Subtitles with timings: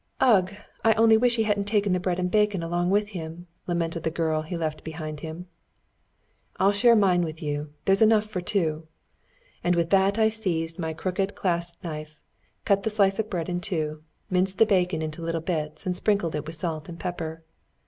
[0.19, 0.51] "Ugh!
[0.83, 4.09] I only wish he hadn't taken the bread and bacon along with him!" lamented the
[4.09, 5.45] girl he left behind him.
[6.59, 8.87] "I'll share mine with you; there's enough for two."
[9.63, 12.19] And with that I seized my crooked clasp knife,
[12.65, 16.33] cut the slice of bread in two, minced the bacon into little bits, and sprinkled
[16.33, 17.43] it with salt and pepper.